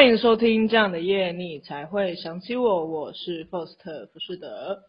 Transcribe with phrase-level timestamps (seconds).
[0.00, 2.86] 欢迎收听这样的夜，你才会想起我。
[2.86, 4.80] 我是 Faust 浮士德，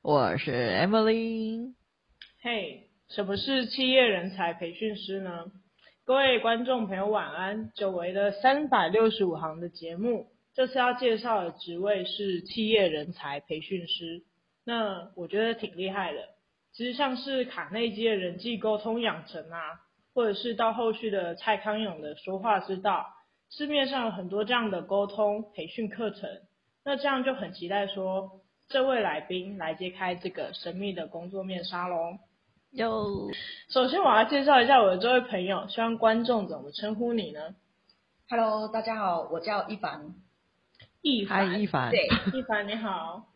[0.00, 1.74] 我是 Emily。
[2.40, 5.46] 嘿，什么是企业人才培训师呢？
[6.04, 7.72] 各位观众朋友，晚安。
[7.74, 14.22] 久违的三百六十五行的节目，这次要介绍的职位是企业人才培训师。
[14.64, 16.20] 那我觉得挺厉害的。
[16.72, 19.80] 其实像是卡内基的人际沟通养成啊，
[20.14, 23.04] 或者是到后续的蔡康永的说话之道。
[23.50, 26.30] 市面上有很多这样的沟通培训课程，
[26.84, 32.18] 那这样就很期待说，这位来宾来揭开这个神秘的工作面纱喽。
[32.70, 33.28] 有，
[33.68, 37.56] 首先我要介绍一下我的这位朋友，希望观众怎么称呼你呢
[38.28, 40.14] ？Hello，大家好，我叫一凡。
[41.02, 43.26] 一凡，一凡，对，一凡你好。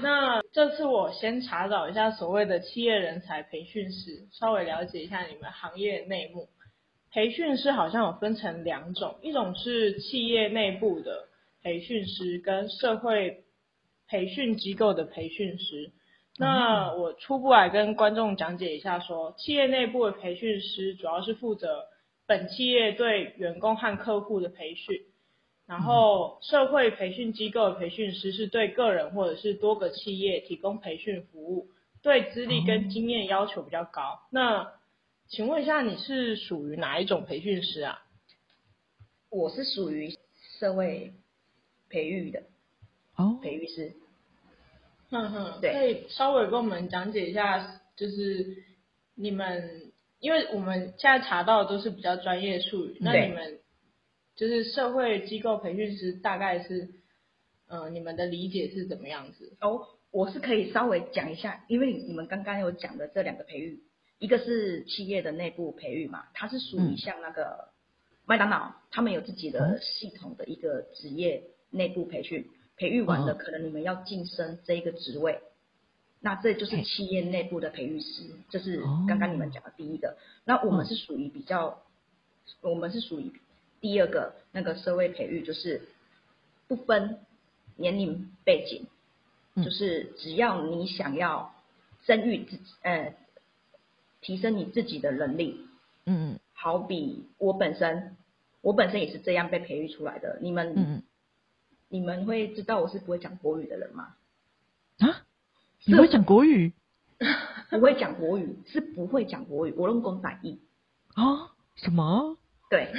[0.00, 6.48] 那这次我先查找一下所谓的企业人才培训师，稍微了解一下你们行业内幕。
[7.14, 11.28] 培训师好像有分成两种，一种是企业内部的
[11.62, 13.44] 培训师，跟社会
[14.08, 15.92] 培训机构的培训师。
[16.36, 21.84] 那我初步来跟观众讲解一下说，说企业内部的培训师主要是负责
[22.26, 25.00] 本企业对员工和客户的培训，
[25.68, 31.68] 然后社会培训机构的培训师是对个人或者是多个企业提供培训服务，
[32.02, 34.18] 对资历跟经验要求比较高。
[34.32, 34.72] 那
[35.28, 38.02] 请问一下，你是属于哪一种培训师啊？
[39.30, 40.16] 我是属于
[40.60, 41.12] 社会
[41.88, 42.44] 培育的
[43.16, 43.94] 哦，培育师。
[45.10, 48.64] 哼哼，对，可以稍微跟我们讲解一下，就是
[49.14, 53.60] 你们，因为我们现在查到的都是比较专业术语，那你们
[54.36, 56.82] 就是社会机构培训师，大概是，
[57.66, 59.56] 嗯、呃，你们的理解是怎么样子？
[59.60, 63.82] 哦，我是可以稍微讲一下，因为你们刚刚有讲的这两个培育。
[64.24, 67.68] 一个是企业的内部培育嘛，它是属于像那个
[68.24, 72.48] 麦当劳，他们有自己的系统的一个职业内部培训，
[72.78, 75.42] 培育完了可能你们要晋升这一个职位，
[76.20, 80.16] 那这就是企业内部的培育师，这是刚刚你们讲的第一个。
[80.46, 81.82] 那我们是属于比较，
[82.62, 83.30] 我们是属于
[83.82, 85.82] 第二个那个社会培育，就是
[86.66, 87.18] 不分
[87.76, 88.86] 年龄背景，
[89.62, 91.54] 就是只要你想要
[92.06, 93.14] 生育自己，呃。
[94.24, 95.60] 提升你自己的能力，
[96.06, 98.16] 嗯嗯，好比我本身，
[98.62, 100.38] 我本身也是这样被培育出来的。
[100.40, 101.02] 你们，嗯，
[101.90, 104.16] 你们会知道我是不会讲国语的人吗？
[104.98, 105.26] 啊？
[105.84, 106.72] 你会讲国语？
[107.70, 109.74] 不会讲国语，是不会讲国语。
[109.76, 110.62] 我用公仔译。
[111.14, 111.52] 啊？
[111.76, 112.38] 什么？
[112.70, 112.92] 对，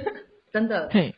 [0.50, 0.86] 真的。
[0.88, 1.14] 对，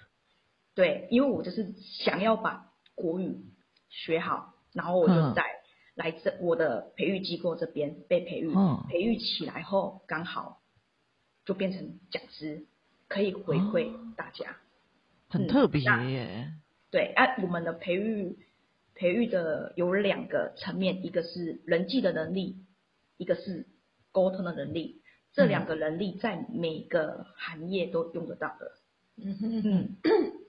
[0.74, 1.72] 对，因为我就是
[2.04, 3.44] 想要把国语
[3.88, 5.61] 学好，然后我就在。
[5.94, 10.62] 来自我的培育机构这边被培育，哦、培育起来后刚好
[11.44, 12.64] 就变成讲师，
[13.08, 14.56] 可以回馈大家，哦、
[15.28, 16.46] 很特别耶。
[16.48, 16.60] 嗯、
[16.90, 18.38] 对，啊，我们的培育
[18.94, 22.64] 培育的有两个层面，一个是人际的能力，
[23.18, 23.66] 一个是
[24.12, 25.02] 沟通的能力，
[25.34, 28.72] 这两个能力在每个行业都用得到的。
[29.16, 29.96] 嗯哼哼。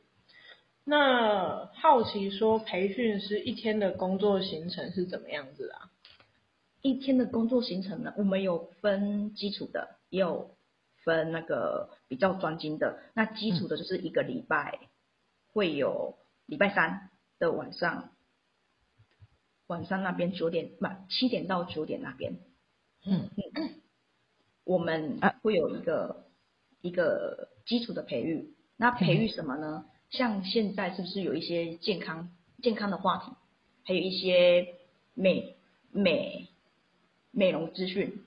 [0.85, 5.91] 那好奇说，培训师一天的工作行程是怎么样子啊？
[6.81, 10.57] 一天的工作行程呢，我们有分基础的，也有
[11.03, 12.99] 分那个比较专精的。
[13.13, 14.79] 那基础的就是一个礼拜
[15.53, 18.11] 会有礼拜三的晚上，
[19.67, 22.39] 晚上那边九点不七点到九点那边，
[23.05, 23.81] 嗯嗯，
[24.65, 26.25] 我们会有一个
[26.81, 28.53] 一个基础的培育。
[28.75, 29.85] 那培育什么呢？
[30.13, 32.29] 像现在是不是有一些健康
[32.61, 33.31] 健康的话题，
[33.83, 34.75] 还有一些
[35.15, 35.55] 美
[35.91, 36.49] 美
[37.31, 38.23] 美容资讯？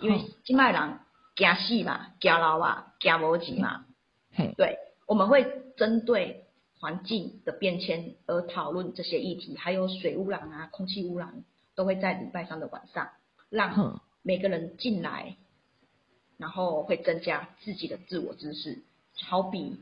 [0.00, 1.04] 因为金麦郎
[1.34, 3.84] 加戏嘛，加老啊，加逻辑嘛。
[4.32, 5.44] 嘿，对，我们会
[5.76, 6.44] 针对
[6.78, 11.42] 环境的变迁而讨论这些议题，还有水污染啊、空气污染，
[11.74, 13.10] 都会在礼拜三的晚上
[13.50, 15.36] 让每个人进来，
[16.36, 18.84] 然后会增加自己的自我知识，
[19.24, 19.80] 好比。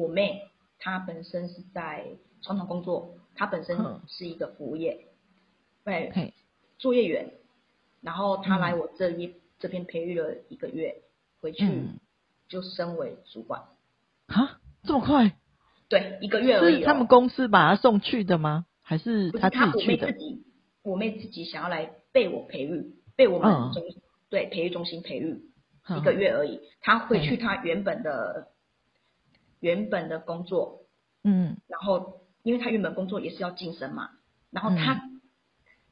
[0.00, 0.48] 我妹
[0.78, 2.06] 她本身是在
[2.40, 3.76] 传统工作，她本身
[4.08, 5.08] 是一个服务业，
[5.84, 6.32] 对，嘿
[6.78, 7.34] 作业员，
[8.00, 11.02] 然后她来我这一、嗯、这边培育了一个月，
[11.42, 11.68] 回去
[12.48, 13.60] 就升为主管。
[14.28, 14.48] 啊、嗯，
[14.84, 15.36] 这么快？
[15.90, 16.78] 对，一个月而已、哦。
[16.78, 18.64] 是他们公司把她送去的吗？
[18.80, 20.06] 还是他自己去的？
[20.06, 20.44] 我妹自己，
[20.82, 24.00] 我妹自己想要来被我培育，被我们中、嗯、
[24.30, 25.42] 对培育中心培育
[25.94, 26.58] 一个月而已。
[26.80, 28.48] 她回去她原本的。
[29.60, 30.82] 原本的工作，
[31.22, 34.10] 嗯，然后因为他原本工作也是要晋升嘛，
[34.50, 35.08] 然后他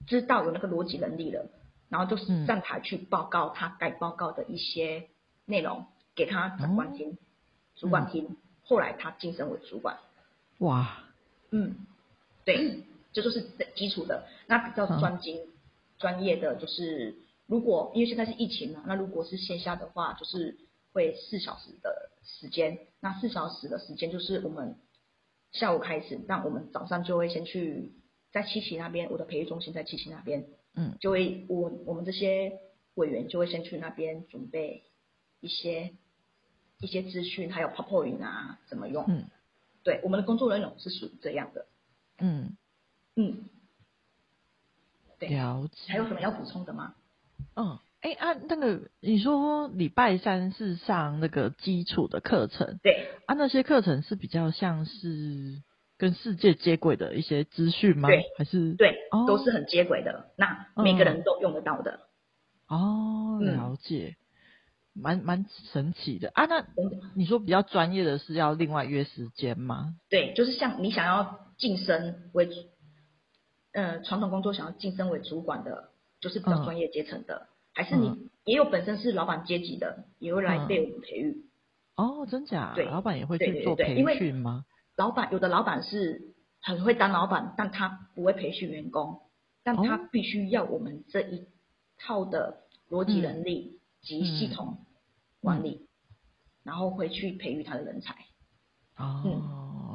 [0.06, 1.50] 知道有那个逻辑能力了，
[1.88, 2.16] 然后就
[2.46, 5.08] 上台去报告他该报告的一些
[5.44, 7.18] 内容给他长官听、
[7.76, 9.98] 主管听，后来他晋升为主管。
[10.58, 11.04] 哇，
[11.50, 11.76] 嗯，
[12.44, 12.82] 对，
[13.12, 14.26] 这就，就是基础的。
[14.46, 15.48] 那比较专精、嗯、
[15.98, 17.14] 专业的就是，
[17.46, 20.56] 如果因为现在是疫情嘛，那如果是线下的话，就是
[20.92, 22.86] 会四小时的时间。
[23.00, 24.76] 那四小时的时间就是我们
[25.52, 27.92] 下午开始，那我们早上就会先去
[28.32, 32.60] 在七期那边，我的培育中心在七期那边，嗯，就会我我们这些
[32.94, 34.84] 委员就会先去那边准备
[35.40, 35.94] 一些
[36.80, 39.24] 一些资讯，还有泡泡云啊怎么用，嗯。
[39.84, 41.66] 对，我们的工作内容是属于这样的。
[42.18, 42.56] 嗯
[43.14, 43.48] 嗯，
[45.18, 45.30] 对。
[45.30, 45.92] 了解。
[45.92, 46.94] 还有什么要补充的吗？
[47.54, 47.78] 嗯，
[48.08, 55.62] 哎啊，那个你说礼拜三是上那个基础的课程，对啊，那些课程是比较像是
[55.98, 58.08] 跟世界接轨的一些资讯吗？
[58.08, 62.00] 对，还是对、哦，都是很接轨的，那每个人都用得到的。
[62.68, 64.16] 哦，了解。
[64.16, 64.24] 嗯
[65.00, 66.46] 蛮蛮神奇的啊！
[66.46, 66.66] 那
[67.14, 69.94] 你说比较专业的是要另外约时间吗？
[70.10, 72.48] 对，就是像你想要晋升为，
[73.72, 75.90] 呃，传统工作想要晋升为主管的，
[76.20, 77.46] 就是比较专业阶层的，嗯，
[77.78, 81.46] 还是你也有本身是老板阶级的，也会来被我们培育。
[81.94, 82.72] 哦，真假？
[82.74, 84.64] 对，老板也会去做培训吗？
[84.96, 89.20] 老板有的老板是很会当老板，但他不会培训员工，
[89.62, 91.46] 但他必须要我们这一
[91.98, 94.78] 套的逻辑能力及系统。
[94.80, 94.84] 嗯
[95.40, 95.86] 管理，
[96.64, 98.12] 然后会去培育他的人才。
[98.96, 99.22] 哦，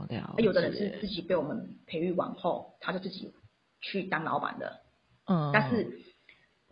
[0.10, 0.36] 嗯、了。
[0.38, 3.34] 有的人是自己被我们培育完后，他就自己
[3.82, 4.80] 去当老板的。
[5.26, 5.52] 嗯。
[5.54, 6.00] 但是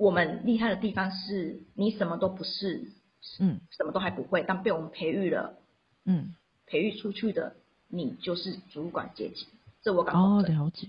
[0.01, 2.91] 我们厉害的地方是，你什么都不是，
[3.39, 5.59] 嗯，什么都还不会，但被我们培育了，
[6.05, 6.33] 嗯，
[6.65, 7.55] 培育出去的，
[7.87, 9.45] 你就是主管阶级。
[9.83, 10.19] 这我感觉。
[10.19, 10.87] 哦，了解。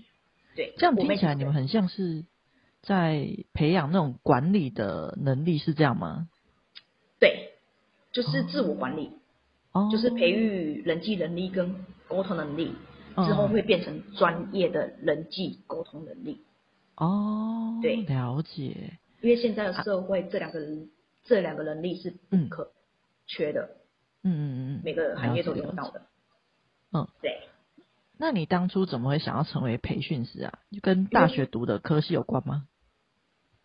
[0.55, 2.25] 对，这样听起来你们很像是
[2.81, 6.27] 在培养那种管理的能力，是这样吗？
[7.19, 7.51] 对。
[8.11, 9.11] 就是自我管理，
[9.73, 12.73] 哦，就是培育人际能力跟沟通能力，
[13.15, 16.41] 哦，之后会变成专业的人际沟通能力。
[16.95, 18.99] 哦，对，了解。
[19.23, 20.87] 因为现在的社会，这两个人，啊，
[21.23, 22.73] 这两个能力是不可
[23.25, 23.77] 缺的。
[24.21, 24.43] 嗯嗯
[24.75, 26.01] 嗯，每个行业都用到的。
[26.91, 27.39] 嗯，对。
[28.17, 30.59] 那你当初怎么会想要成为培训师啊？
[30.81, 32.67] 跟大学读的科系有关吗？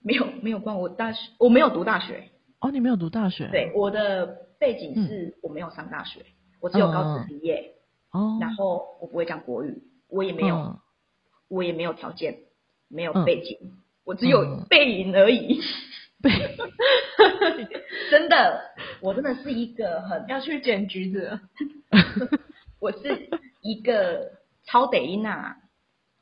[0.00, 0.78] 没有，没有关。
[0.78, 2.28] 我大学我没有读大学。
[2.60, 3.48] 哦，你没有读大学？
[3.50, 4.26] 对，我的
[4.60, 7.74] 背景是我没有上大学，嗯、我只有高职毕业。
[8.12, 8.38] 哦。
[8.40, 10.78] 然后我不会讲国语，我也没有，嗯、
[11.48, 12.38] 我也没有条件，
[12.86, 13.78] 没有背景，嗯、
[14.08, 15.60] 我只有背影而已。
[16.22, 17.68] 背、嗯。
[18.10, 18.60] 真的，
[19.00, 21.38] 我真的是一个很要去捡橘子。
[22.80, 23.28] 我是
[23.60, 24.32] 一个
[24.64, 25.56] 超得音呐。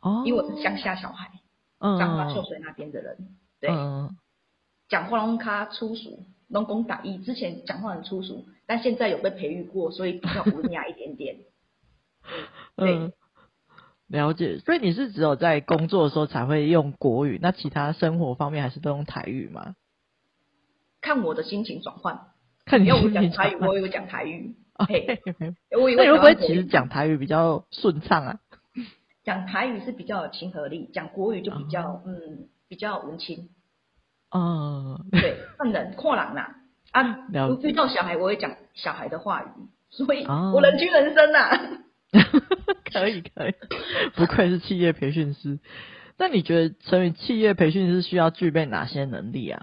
[0.00, 0.24] 哦。
[0.26, 1.30] 因为我是乡下小孩，
[1.78, 3.16] 彰化秀水那边的人。
[3.60, 3.70] 对。
[3.70, 4.16] 嗯
[4.88, 7.16] 讲话拢卡粗俗，拢讲台语。
[7.18, 11.36] 之前讲话很粗俗，但现在有被培育过，所以比较文雅一点点。
[12.76, 13.12] 对、嗯，
[14.08, 14.58] 了解。
[14.58, 19.74] 所以你是只有在工作的时候才会用国语，那其他生活方面还是都用台语吗？
[21.00, 22.28] 看我的心情转换。
[22.64, 24.56] 看你心情讲台语，我也会讲台语。
[24.88, 25.20] 嘿，
[25.80, 28.40] 我以为会不会其实讲台语比较顺畅啊？
[29.24, 33.48] 讲台语是比较有亲和力，讲国语就比较、哦、嗯比较文青。
[34.30, 36.54] 哦、嗯， 对，看人看人呐，
[36.90, 37.28] 啊，
[37.62, 39.46] 遇到小孩我会讲小孩的话语，
[39.90, 41.60] 所以我人均人生呐、啊。
[42.92, 43.54] 可以可以，
[44.14, 45.58] 不愧是企业培训师。
[46.18, 49.62] 那你觉得成为企业培训师需要具备哪些能力啊？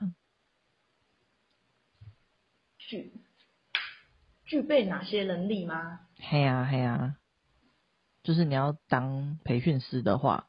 [2.78, 3.14] 具
[4.46, 6.02] 具备哪些能力吗？
[6.20, 7.16] 嘿呀嘿呀，
[8.24, 10.48] 就是你要当培训师的话，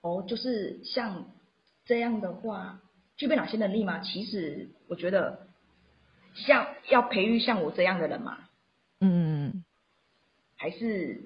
[0.00, 1.30] 哦，就是像
[1.84, 2.80] 这样的话。
[3.14, 4.00] 具备哪些能力吗？
[4.00, 5.46] 其实我觉得，
[6.34, 8.38] 像要培育像我这样的人嘛，
[9.00, 9.41] 嗯，
[10.62, 11.20] 还是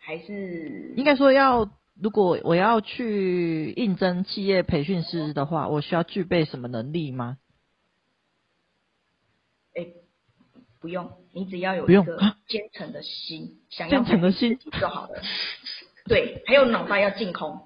[0.00, 7.36] 还是应该说要，如果我要去应征企业培训师的话，我需要具备什么能力吗？
[9.76, 9.88] 哎，
[10.80, 12.16] 不用，你只要有一个
[12.48, 15.20] 虔诚的心，想要虔诚的心就好了。
[16.06, 17.60] 对，还有脑袋要净空，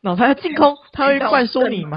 [0.00, 1.96] 脑袋要净空， 他会灌输你吗？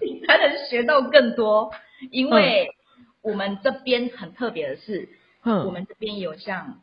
[0.00, 1.72] 你才能学到更多，
[2.12, 2.70] 因为
[3.20, 5.08] 我们这边很特别的是，
[5.42, 6.82] 嗯，我们这边有像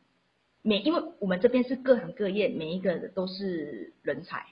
[0.61, 4.45] 每，因为我们这边是各行各业，每一个都是人才，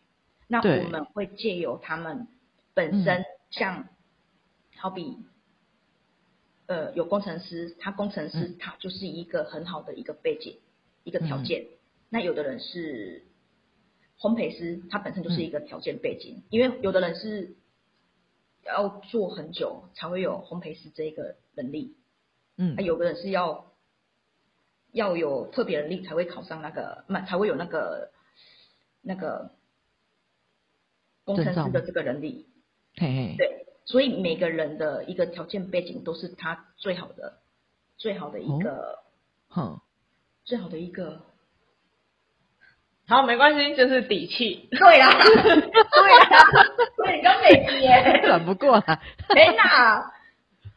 [0.48, 2.28] 那我们会借由他们
[2.74, 3.88] 本身，像
[4.78, 5.18] 好比，
[6.68, 10.58] 呃，有工程师，他工程师他就是一个很好的一个背景，
[11.04, 11.66] 一个条件，
[12.10, 13.24] 那有的人是。
[14.20, 17.56] 烘焙师他本身就是一个条件背景，嗯，因为有的人是
[18.64, 21.98] 要做很久才会有烘焙师这个能力，
[22.56, 23.73] 嗯，有的人是要
[24.94, 28.12] 要有特别能力才会考上那个，那才会有那个
[29.02, 29.52] 那个
[31.26, 32.48] 工程师的这个能力。
[32.96, 33.36] 嘿嘿。
[33.38, 37.40] 对，所以每个人的一个条件背景都是他最好的，
[37.98, 39.00] 最好的一个，
[39.50, 39.82] 哦、
[40.46, 41.22] 最好的一个。
[43.06, 44.70] 好，没关系，就是底气。
[44.72, 46.48] 对呀， 对呀，
[46.96, 49.02] 对，跟美琪耶， 转不过来。
[49.36, 50.14] 没啦，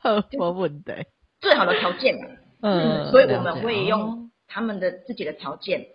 [0.00, 1.06] 呵， 我问的。
[1.38, 2.26] 最好的条件嘛，
[2.60, 5.86] 嗯，所以我们会用他们的自己的条件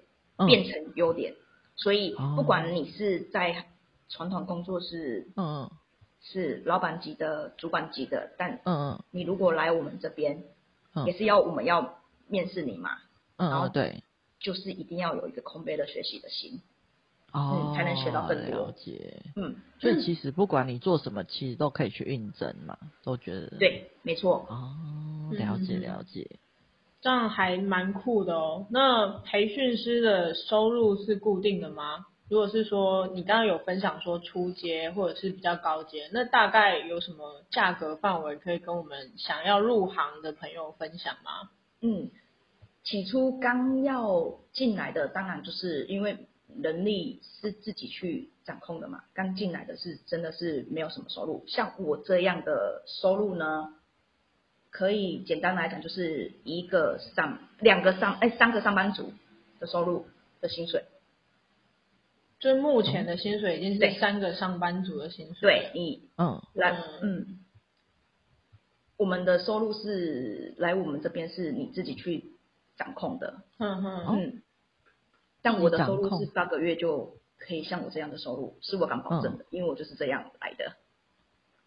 [0.45, 1.33] 变成优点。
[1.75, 3.65] 所以不管你是在
[4.09, 5.69] 传统工作室，嗯，
[6.21, 10.43] 是老板级的、主管级的，但嗯，你如果来我们这边，
[11.05, 12.91] 也是要我们要面试你嘛，
[13.37, 14.03] 嗯，对。
[14.39, 16.59] 就是一定要有一个空杯的学习的心，
[17.31, 18.65] 哦、嗯，才能学到更多。
[18.65, 24.47] 了解，嗯，所以其实不管你做什么，其实都可以去应征嘛，都觉得对，没错。
[24.49, 24.73] 哦，
[25.29, 26.27] 了解了解，
[27.01, 28.67] 这样还蛮酷的哦。
[28.69, 32.05] 那培训师的收入是固定的吗？
[32.29, 41.49] 如果是说你刚刚有分享说初阶或者是比较高阶，那大概有什么价格范围可以跟我们想要入行的朋友分享吗？
[41.81, 42.09] 嗯。
[42.83, 46.17] 起初刚要进来的，当然就是因为
[46.47, 49.03] 能力是自己去掌控的嘛。
[49.13, 53.75] 刚进来的是真的是没有什么收入，像我这样的收入呢，
[54.71, 59.13] 可以简单来讲就是一个上两个上哎三个上班族
[59.59, 60.07] 的收入
[60.41, 60.85] 的薪水。
[62.39, 65.41] 就目前的薪水已经是三个上班族的薪水。
[65.41, 67.39] 对，你嗯来嗯，
[68.97, 72.31] 我们的收入是来我们这边是你自己去。
[72.77, 74.43] 掌控的，嗯嗯嗯，
[75.43, 80.73] 但我的收入是八个月就可以像我这样的收入，是我敢保证的，因为我就是这样来的。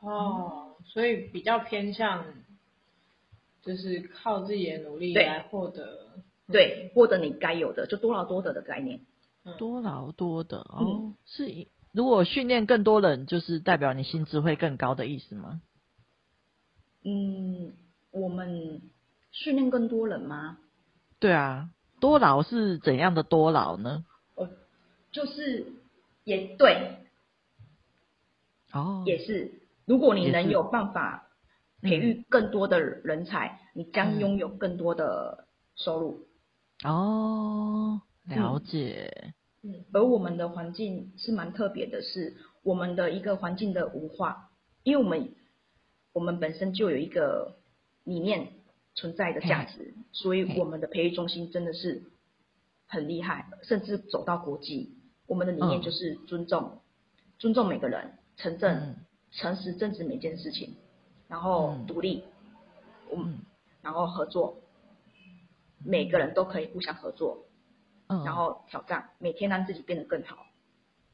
[0.00, 2.24] 哦，所以比较偏向，
[3.64, 6.10] 就是靠自己的努力来获得，
[6.48, 9.00] 对，获得你该有的，就多劳多得的概念。
[9.58, 15.60] 多劳多得哦，是如果训练更多人，就是代表你薪资会更高的意思吗？
[17.04, 17.72] 嗯，
[18.10, 18.80] 我们
[19.30, 20.58] 训练更多人吗？
[21.18, 24.04] 对啊，多劳是怎样的多劳呢？
[24.34, 24.48] 哦，
[25.12, 25.66] 就是
[26.24, 26.96] 也对，
[28.72, 29.52] 哦，也是。
[29.84, 31.23] 如果你能有办法
[31.84, 36.26] 培育更多的人才，嗯、你将拥有更多的收入。
[36.82, 39.34] 哦，了解。
[39.62, 44.50] 嗯，而我们的环境是蛮特别的，是我们的一个环境的文化，
[44.82, 45.32] 因为我们
[46.12, 47.58] 我们本身就有一个
[48.02, 48.48] 理念。
[48.96, 52.04] 存在的价值，所以我们的培育中心真的是
[52.86, 54.94] 很厉害，甚至走到国际。
[55.26, 56.78] 我们的理念就是尊重，嗯、
[57.40, 58.96] 尊重每个人，诚正、嗯、
[59.32, 60.76] 诚实、正直每件事情，
[61.28, 62.24] 然后独立，
[63.12, 63.38] 嗯，嗯
[63.82, 64.58] 然后合作，
[65.84, 67.46] 每个人都可以互相合作，
[68.08, 70.46] 嗯，然后挑战，每天让自己变得更好，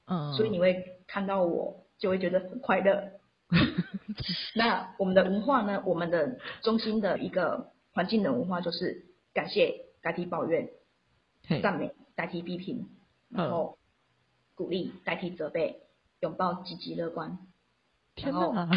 [0.07, 3.13] 嗯，所以你会看到我，就会觉得很快乐。
[4.55, 5.83] 那我们的文化呢？
[5.85, 10.71] 我们的中心的一个环境的文化就是感谢代替抱怨，
[11.61, 12.89] 赞美代替批评，
[13.29, 13.77] 然后
[14.55, 15.83] 鼓励代替责备，
[16.21, 17.39] 拥抱积极乐观。
[18.15, 18.69] 天哪！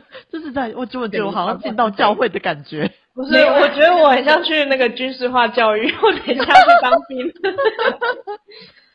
[0.30, 2.90] 这是在我觉得我好像进到教会的感觉。
[3.14, 7.32] 不是，我觉得我很像去那个 军事化教育，我等一下 去当兵。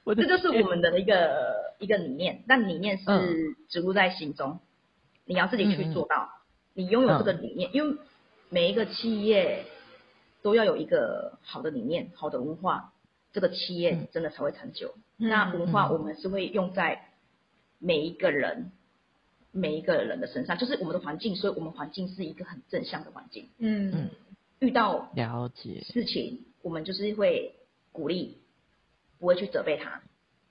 [0.04, 3.06] 我这就是我们的一个一个理念，但理念是
[3.70, 4.60] 植入在心中。
[5.26, 6.30] 你要自己去做到，
[6.74, 7.98] 你拥有这个理念，因为
[8.50, 9.66] 每一个企业
[10.42, 12.92] 都要有一个好的理念、好的文化，
[13.32, 14.96] 这个企业真的才会长久。
[15.18, 17.06] 那文化我们是会用在
[17.80, 18.72] 每一个人、
[19.52, 23.50] 每一个人的身上，就是我们的环境，所以我们环境是一个很正向的环境。
[23.58, 23.92] 嗯。
[23.94, 24.10] 嗯，
[24.60, 25.82] 遇到了解。
[25.84, 27.56] 事情，我们就是会
[27.92, 28.38] 鼓励，
[29.20, 30.02] 不会去责备他，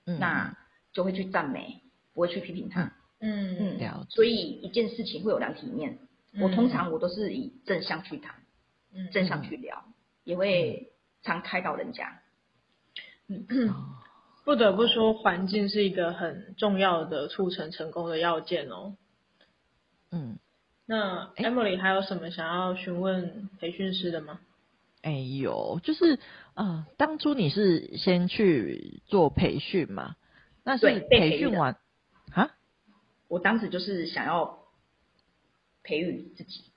[0.05, 0.19] 嗯。
[0.19, 0.55] 那
[0.93, 1.81] 就会去赞美，
[2.13, 2.93] 不会去批评他。
[3.19, 3.57] 嗯。
[3.59, 4.15] 嗯，了解。
[4.15, 5.97] 所以一件事情会有两体面，
[6.33, 8.35] 嗯、我通常我都是以正向去谈，
[8.93, 9.93] 嗯，正向去聊，嗯、
[10.25, 10.91] 也会
[11.23, 12.21] 常开导人家。
[13.27, 13.45] 嗯，
[14.43, 18.95] 不得不说，环境是一个很重要的促成成功的要件哦。
[20.11, 20.39] 嗯，
[20.85, 24.39] 那 Emily 还有什么想要询问培训师的吗？
[25.03, 26.19] 哎呦，就是
[26.53, 30.15] 呃，当初你是先去做培训嘛？
[30.63, 31.77] 那是培训完。
[33.27, 34.59] 我当时就是想要
[35.83, 36.70] 培育自己。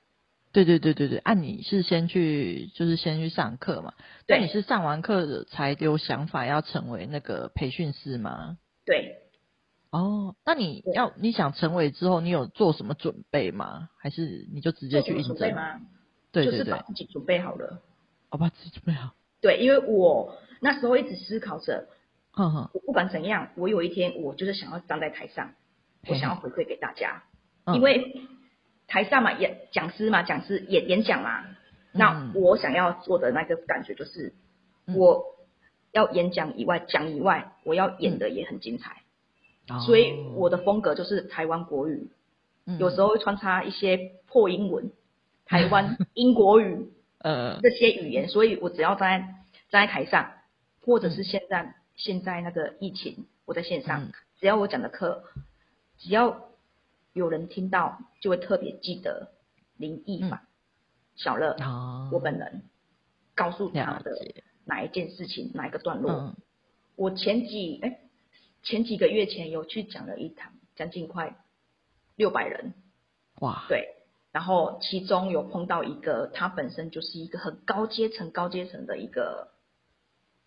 [0.54, 3.92] 对对对对对，按、啊、你是先去，就是先去上课嘛。
[4.24, 4.38] 对。
[4.38, 8.56] 那你是上完课才有想法要成为那个培训师吗？
[8.86, 9.18] 对。
[9.90, 13.88] 哦，那你要你想成为之后，你有做什么准备吗？
[13.98, 15.52] 还是你就直接去应征？
[15.56, 15.80] 吗？
[16.30, 16.58] 对对对。
[16.60, 17.82] 就是把自己准备好了。
[18.30, 19.12] 我、哦、把自己准备好。
[19.40, 21.88] 对，因为我那时候一直思考着，
[22.30, 25.52] 哼哼，我不管怎样，我有一天我就是想要站在台上，
[26.06, 27.24] 我想要回馈给大家，
[27.64, 28.20] 嗯、因为
[28.86, 31.44] 台上嘛，演讲师嘛，讲师演演讲嘛，
[31.92, 34.34] 那我想要做的那个感觉就是，
[34.86, 35.24] 嗯、我
[35.92, 39.02] 要演讲以外，讲以外，我要演的也很精彩，
[39.68, 42.10] 嗯、所以我的风格就是台湾国语，
[42.66, 44.90] 嗯、有时候会穿插一些破英文，
[45.46, 49.26] 台湾英国语， 呃，这些语言，所以我只要站在
[49.70, 50.32] 站在台上，
[50.82, 55.24] 或者是现在、嗯、现在那个疫情，我在线上，嗯、只要我讲的课，
[55.98, 56.48] 只要
[57.14, 59.30] 有人听到，就会特别记得
[59.78, 60.46] 林艺凡、嗯、
[61.16, 62.62] 小乐，哦、我本人
[63.34, 66.12] 告诉他的哪一件事情，哪一个段落。
[66.12, 66.36] 嗯、
[66.96, 68.00] 我前几哎
[68.62, 71.36] 前几个月前有去讲了一堂，将近快
[72.16, 72.74] 六百人，
[73.40, 73.94] 哇，对。
[74.32, 79.52] 然后其中有碰到一个，他本身就是一个很高阶层、高阶层的一个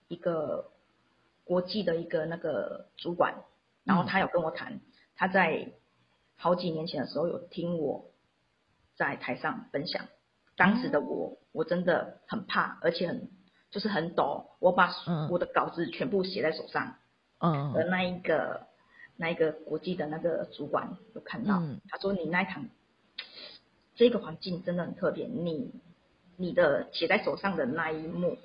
[0.10, 0.72] 一个
[1.46, 3.36] 国际的一个那个主管，
[3.86, 4.82] 然后他有跟我谈，嗯、
[5.16, 5.72] 他在
[6.38, 8.06] 好几年前的时候有听我
[8.96, 10.06] 在台上分享，
[10.56, 13.30] 当时的我我真的很怕，而且很
[13.70, 14.94] 就是很抖，我把
[15.30, 16.96] 我的稿子全部写在手上，
[17.40, 18.68] 嗯，而那一个
[19.16, 22.66] 那一个国际的那个主管有看到，嗯、他说你那一堂。
[23.96, 25.72] 这个环境真的很特别，你
[26.36, 28.38] 你的写在手上的那一幕，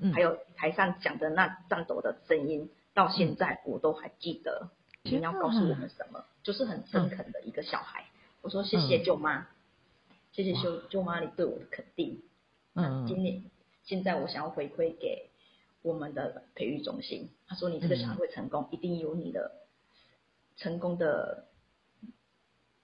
[0.00, 4.70] 嗯、还有台上讲的那颤抖的声音，到现在我都还记得。
[5.16, 6.24] 嗯、你要告诉我们什么？
[6.42, 8.02] 就是很诚恳的一个小孩。
[8.02, 8.12] 嗯、
[8.42, 9.46] 我说谢谢舅妈，嗯、
[10.32, 12.22] 谢谢舅舅妈你对我的肯定。
[12.74, 13.42] 嗯，今年
[13.84, 15.30] 现在我想要回馈给
[15.82, 17.30] 我们的培育中心。
[17.46, 19.52] 他说你这个小孩会成功，嗯、一定有你的
[20.56, 21.46] 成功的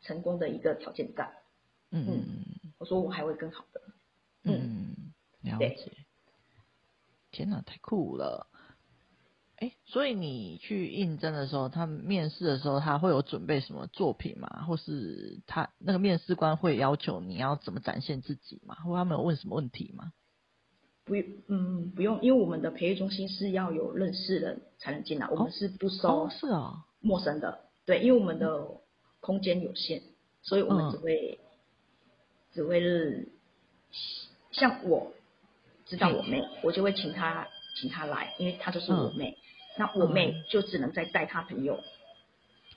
[0.03, 1.31] 成功的一个条件在。
[1.91, 2.45] 嗯，
[2.79, 3.81] 我说我还会更好的。
[4.43, 5.69] 嗯，了解。
[5.69, 5.99] 对
[7.31, 8.47] 天哪，太酷了！
[9.65, 14.65] 哎，所以你去应征的时候，他们面试的时候，他会有准备什么作品吗？
[14.67, 18.75] 或是他那个面试官会要求你要怎么展现自己吗？
[18.85, 20.13] 或他们有问什么问题吗？
[21.05, 21.15] 不，
[21.49, 27.61] 嗯，不用，因为我们的培育中心是要有认识人才能进来，我们是不收，是啊，陌生的。
[27.87, 28.67] 对，因为我们的
[29.21, 30.03] 空间有限，
[30.43, 31.39] 所以我们只会。
[32.55, 33.33] 只会是
[34.53, 35.13] 像我
[35.87, 39.31] 知道我妹，嗯、我就会请她请她来，因为她就是我妹。
[39.31, 39.37] 嗯、
[39.77, 41.83] 那我妹就只能再带她朋友，嗯、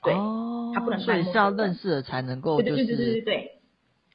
[0.02, 1.04] 对，哦、她不能带。
[1.04, 3.52] 所以是要认识了才能够、就是，对对对对对对。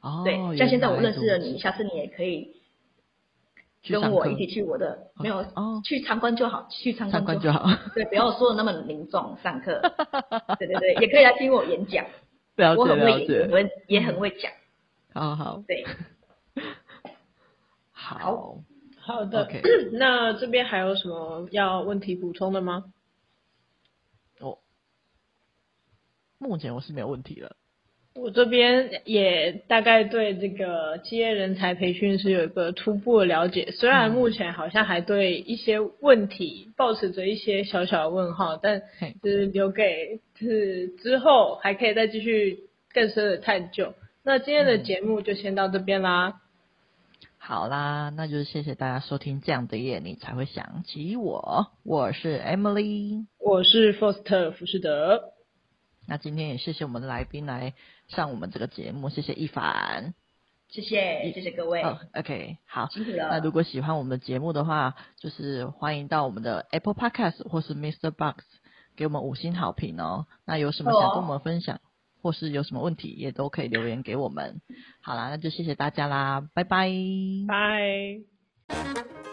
[0.01, 0.21] 哦。
[0.25, 2.55] 对，像现在我认识了你，下次你也可以
[3.89, 7.69] 跟我一起去我的，没有哦，去参观就好，去参观就好。
[7.93, 9.81] 对，不要说的那么凝重，上课。
[10.59, 12.05] 对对对，也可以来听我演讲。
[12.55, 14.51] 了解我很会演，我也很会讲。
[15.13, 15.85] 好好，对，
[17.91, 18.57] 好
[19.05, 19.49] 好的。
[19.91, 22.85] 那这边还有什么要问题补充的吗？
[24.39, 24.59] 哦，
[26.39, 27.55] 目前我是没有问题了。
[28.15, 38.83] 我这边也大概对这个企业人才培训是有一个初步的了解，虽然目前好像还对一些问题保持着一些小小的问号，但
[39.23, 43.95] 就是留给就是之后还可以再继续更深的探究。
[44.23, 46.39] 那今天的节目就先到这边啦。
[47.43, 49.41] 嗯、好啦，那就是谢谢大家收听。
[49.41, 55.34] 这样的夜你才会想起我，我是 Emily，我是 Foster 福士德。
[56.08, 57.73] 那今天也谢谢我们的来宾来
[58.08, 60.13] 上我们这个节目，谢谢一凡，
[60.69, 61.82] 谢谢谢谢各位。
[61.84, 63.27] 哦、OK，好，辛苦了。
[63.29, 68.12] 那如果喜欢我们的节目的话，就是欢迎到我们的 Apple Podcast 或是 Mr.
[68.12, 68.43] Box
[68.95, 70.27] 给我们五星好评哦。
[70.45, 71.75] 那有什么想跟我们分享？
[71.75, 71.79] 哦
[72.23, 74.62] 或是有什么问题，也都可以留言给我们。
[75.01, 76.89] 好啦，那就谢谢大家啦，拜拜，
[77.47, 79.32] 拜。